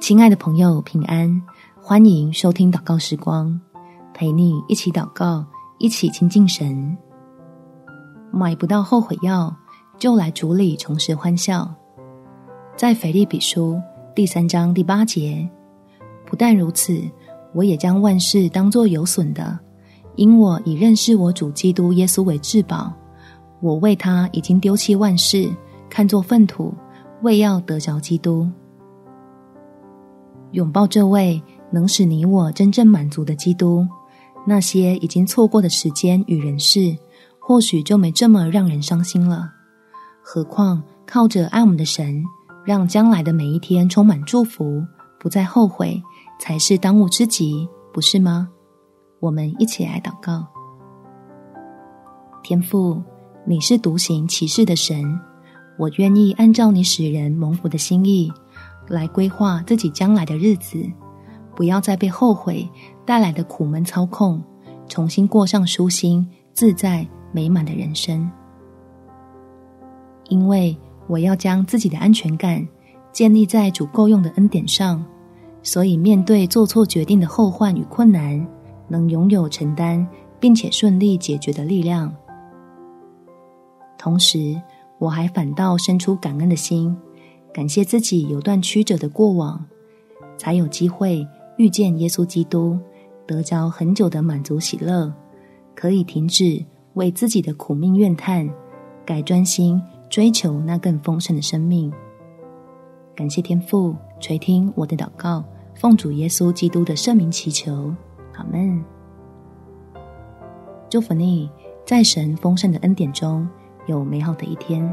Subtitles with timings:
[0.00, 1.42] 亲爱的朋友，平安！
[1.80, 3.58] 欢迎收听祷告时光，
[4.12, 5.44] 陪你一起祷告，
[5.78, 6.96] 一起亲近神。
[8.30, 9.54] 买不到后悔药，
[9.98, 11.72] 就来主里重拾欢笑。
[12.76, 13.80] 在腓利比书
[14.14, 15.48] 第三章第八节，
[16.26, 17.00] 不但如此，
[17.54, 19.58] 我也将万事当作有损的，
[20.16, 22.92] 因我以认识我主基督耶稣为至宝。
[23.60, 25.48] 我为他已经丢弃万事，
[25.88, 26.74] 看作粪土，
[27.22, 28.46] 为要得着基督。
[30.54, 33.86] 拥抱这位能使你我真正满足的基督，
[34.46, 36.96] 那些已经错过的时间与人事，
[37.40, 39.50] 或许就没这么让人伤心了。
[40.22, 42.22] 何况靠着爱我们的神，
[42.64, 44.82] 让将来的每一天充满祝福，
[45.18, 46.00] 不再后悔，
[46.38, 48.48] 才是当务之急，不是吗？
[49.20, 50.46] 我们一起来祷告。
[52.42, 53.02] 天父，
[53.44, 55.04] 你是独行其事的神，
[55.78, 58.30] 我愿意按照你使人蒙福的心意。
[58.88, 60.84] 来规划自己将来的日子，
[61.54, 62.68] 不要再被后悔
[63.04, 64.42] 带来的苦闷操控，
[64.88, 68.30] 重新过上舒心、自在、美满的人生。
[70.28, 70.76] 因为
[71.06, 72.66] 我要将自己的安全感
[73.12, 75.04] 建立在主够用的恩典上，
[75.62, 78.46] 所以面对做错决定的后患与困难，
[78.88, 80.06] 能拥有承担
[80.40, 82.14] 并且顺利解决的力量。
[83.98, 84.60] 同时，
[84.98, 86.96] 我还反倒生出感恩的心。
[87.54, 89.64] 感谢自己有段曲折的过往，
[90.36, 91.24] 才有机会
[91.56, 92.76] 遇见耶稣基督，
[93.28, 95.14] 得着很久的满足喜乐，
[95.72, 98.50] 可以停止为自己的苦命怨叹，
[99.06, 101.92] 改专心追求那更丰盛的生命。
[103.14, 105.44] 感谢天父垂听我的祷告，
[105.76, 107.94] 奉主耶稣基督的圣名祈求，
[108.34, 108.84] 阿门。
[110.90, 111.48] 祝福你，
[111.86, 113.48] 在神丰盛的恩典中
[113.86, 114.92] 有美好的一天。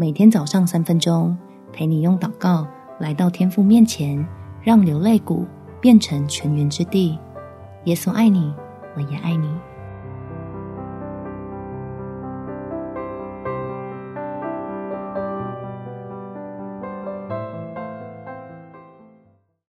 [0.00, 1.36] 每天早上三分钟，
[1.72, 2.64] 陪你用祷告
[3.00, 4.24] 来到天父面前，
[4.62, 5.44] 让流泪谷
[5.80, 7.18] 变成泉源之地。
[7.82, 8.54] 耶稣爱你，
[8.94, 9.52] 我也爱你。